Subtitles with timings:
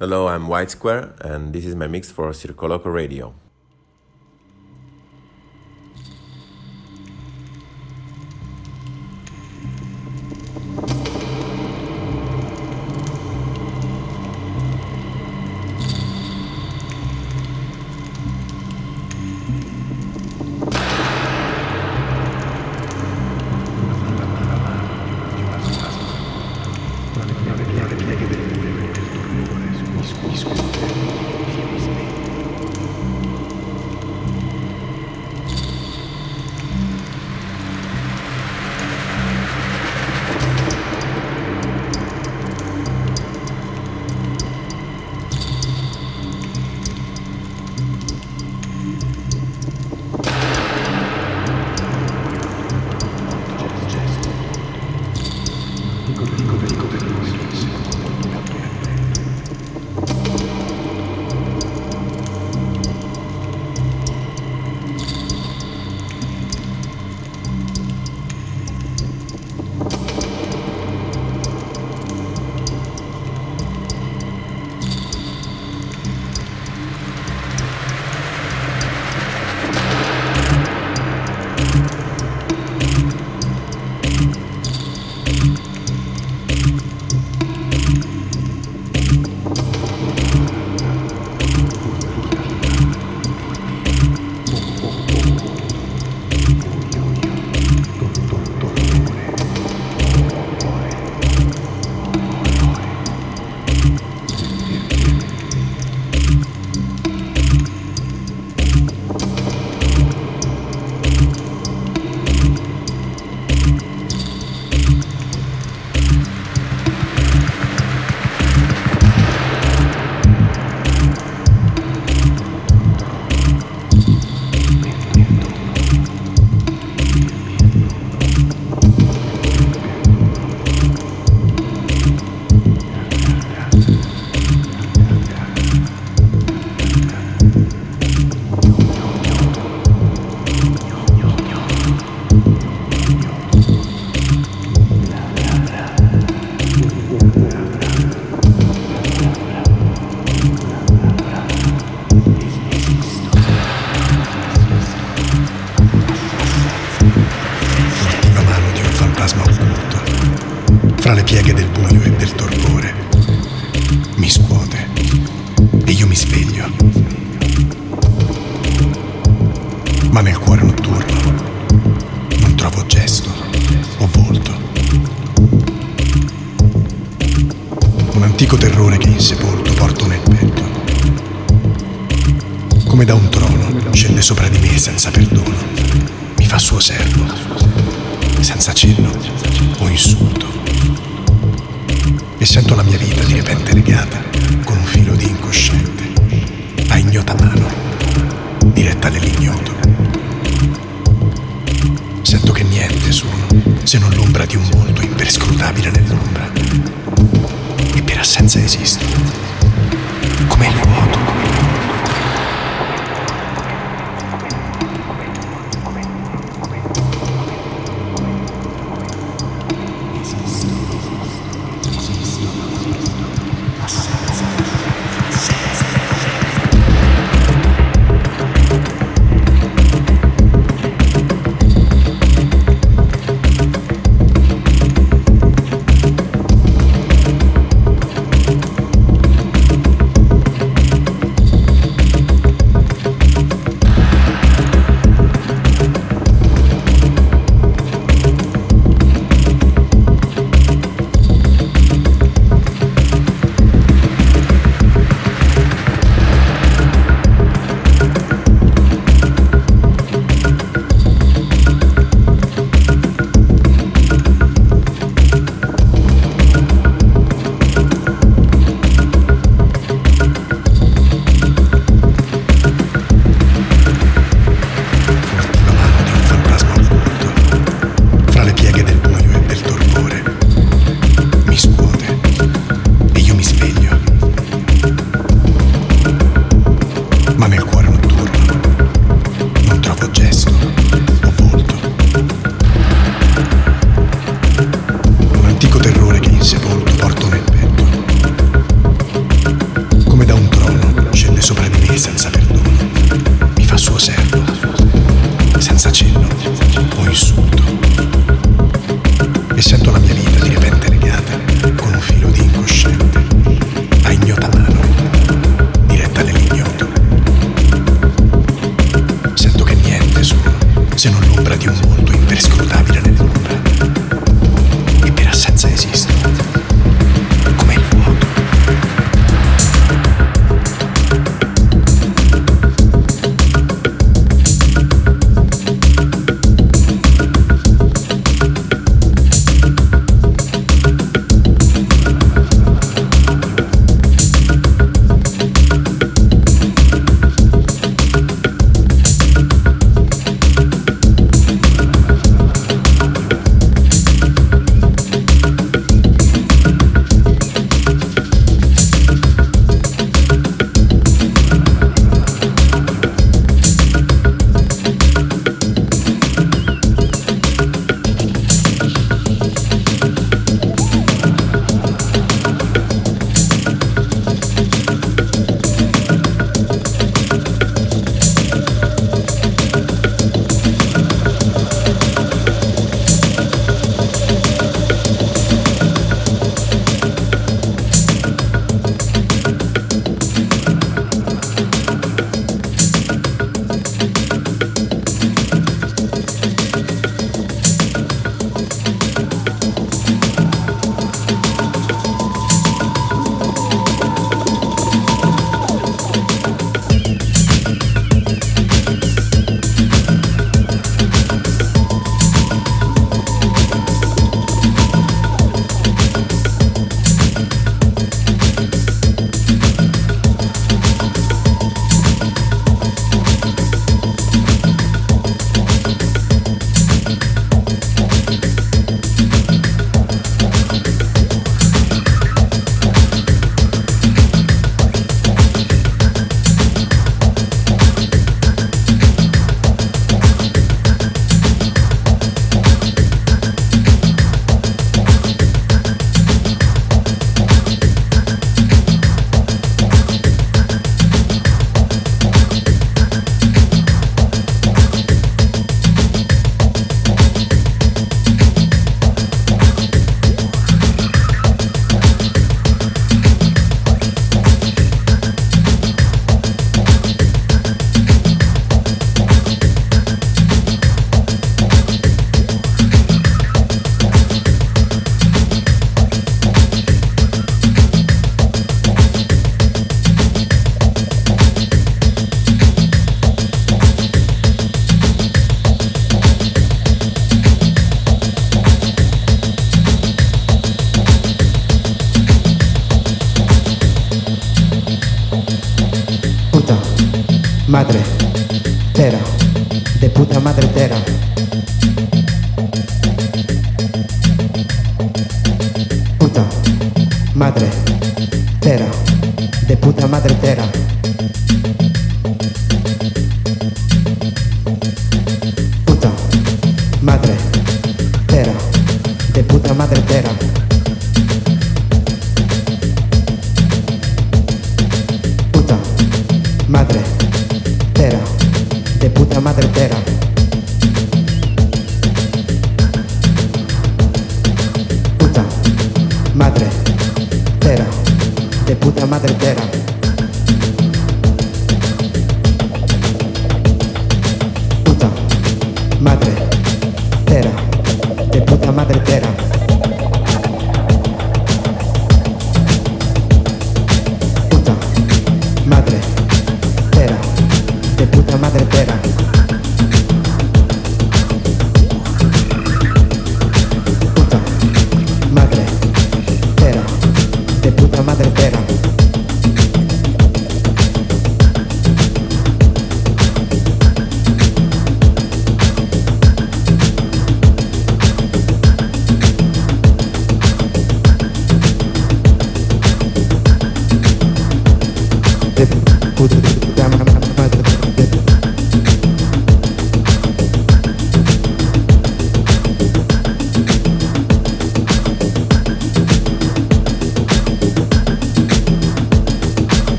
[0.00, 3.32] Hello, I'm White Square, and this is my mix for Circoloco Radio.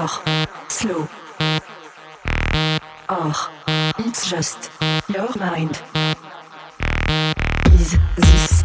[0.00, 1.08] Record, slow.
[3.08, 3.34] Or,
[3.98, 4.70] it's just
[5.08, 5.82] your mind.
[7.72, 8.64] Is this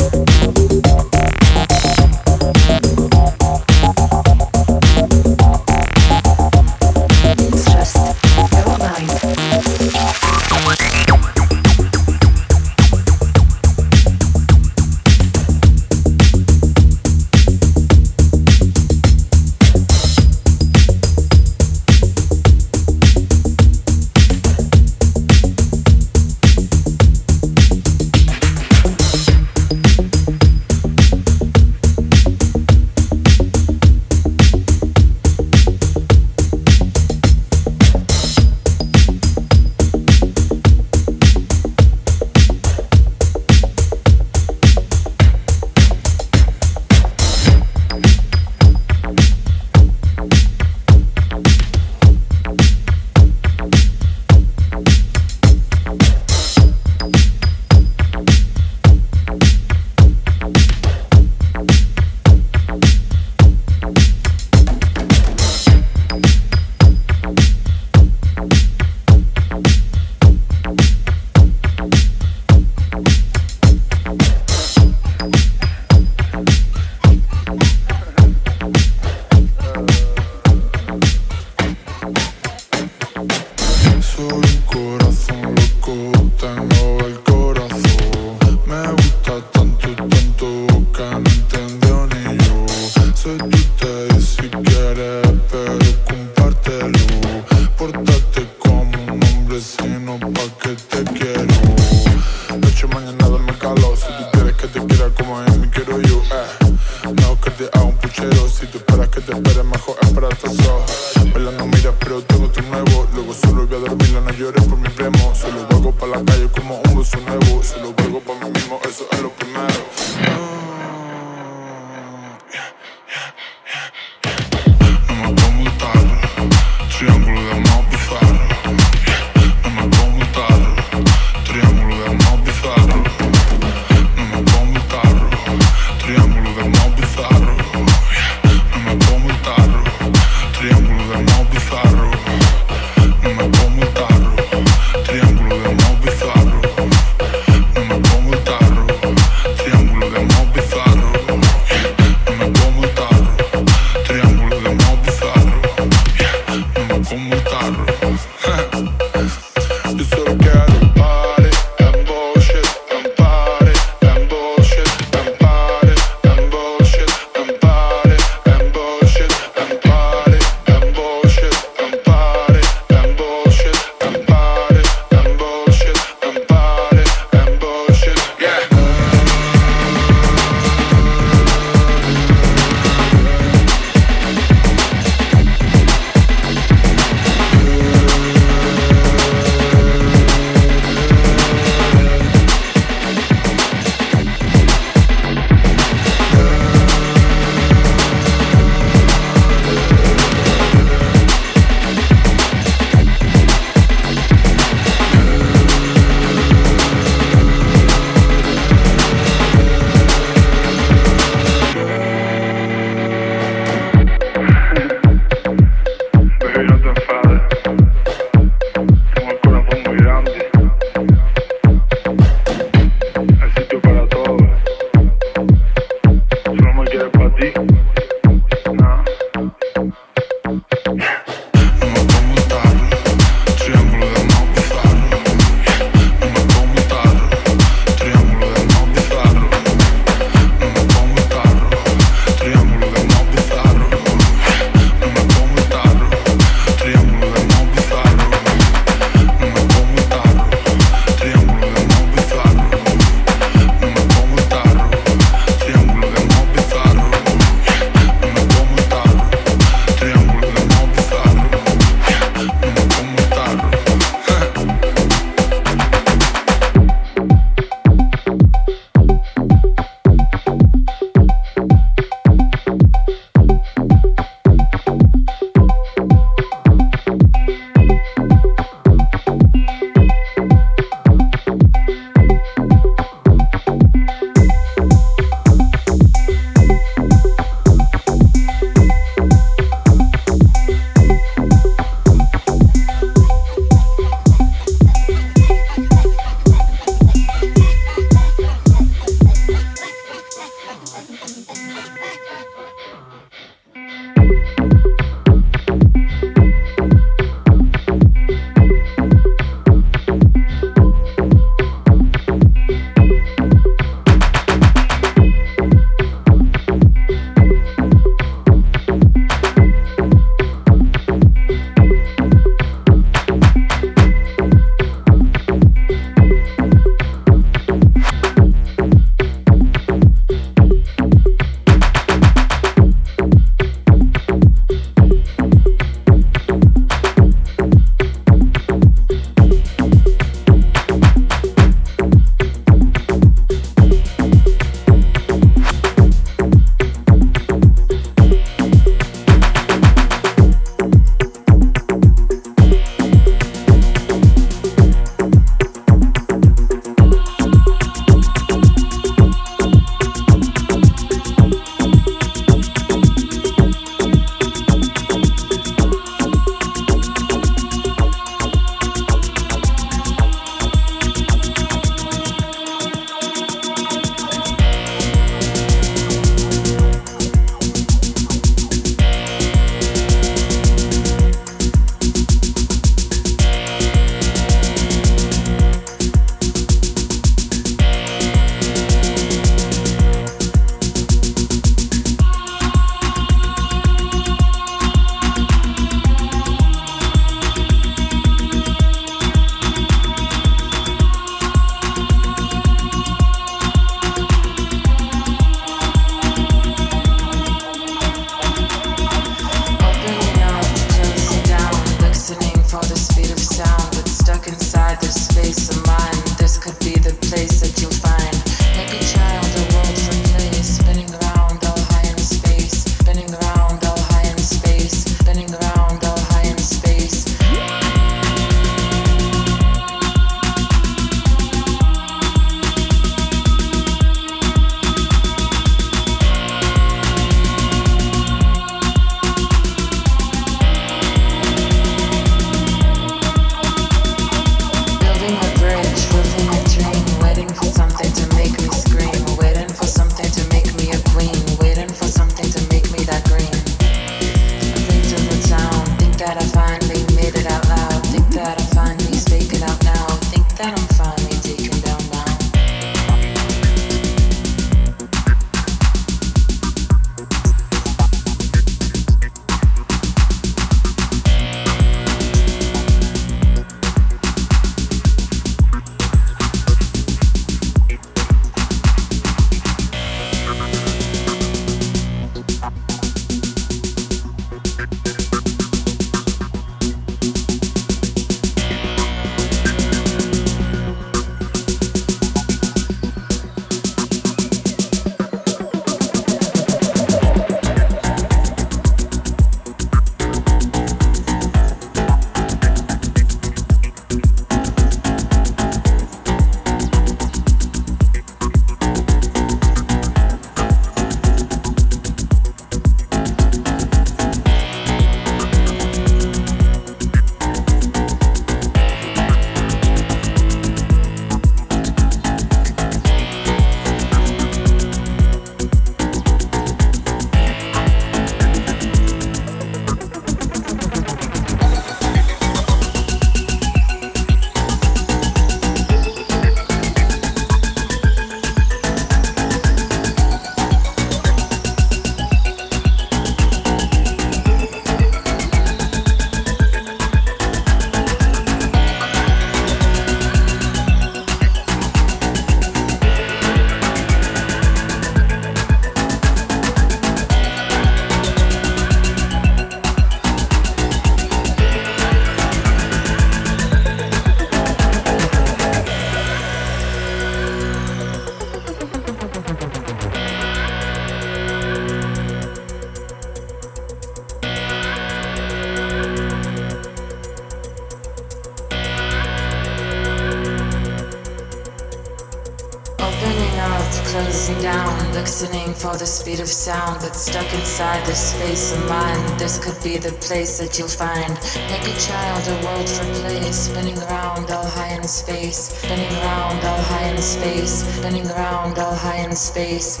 [585.84, 586.98] for the speed of sound.
[587.02, 591.34] But stuck inside this space of mind, this could be the place that you'll find.
[591.68, 596.64] Make a child a world for play, spinning around all high in space, spinning around
[596.64, 600.00] all high in space, spinning around all high in space.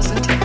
[0.00, 0.37] Zweitausend,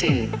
[0.00, 0.39] Wir